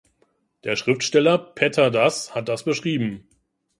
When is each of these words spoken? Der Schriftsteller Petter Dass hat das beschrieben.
Der 0.63 0.77
Schriftsteller 0.77 1.37
Petter 1.37 1.91
Dass 1.91 2.33
hat 2.33 2.49
das 2.49 2.63
beschrieben. 2.63 3.27